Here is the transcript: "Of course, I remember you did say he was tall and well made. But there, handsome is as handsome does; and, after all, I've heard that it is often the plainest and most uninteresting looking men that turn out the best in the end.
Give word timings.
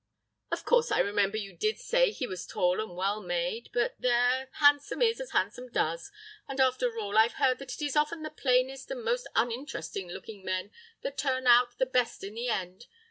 "Of 0.51 0.65
course, 0.65 0.91
I 0.91 0.97
remember 0.97 1.37
you 1.37 1.53
did 1.55 1.77
say 1.77 2.09
he 2.09 2.25
was 2.25 2.47
tall 2.47 2.79
and 2.81 2.95
well 2.95 3.21
made. 3.21 3.69
But 3.71 3.93
there, 3.99 4.49
handsome 4.53 4.99
is 5.03 5.21
as 5.21 5.29
handsome 5.29 5.69
does; 5.69 6.11
and, 6.47 6.59
after 6.59 6.97
all, 6.97 7.19
I've 7.19 7.33
heard 7.35 7.59
that 7.59 7.73
it 7.75 7.83
is 7.85 7.95
often 7.95 8.23
the 8.23 8.31
plainest 8.31 8.89
and 8.89 9.03
most 9.03 9.27
uninteresting 9.35 10.07
looking 10.07 10.43
men 10.43 10.71
that 11.03 11.19
turn 11.19 11.45
out 11.45 11.77
the 11.77 11.85
best 11.85 12.23
in 12.23 12.33
the 12.33 12.47
end. 12.49 12.87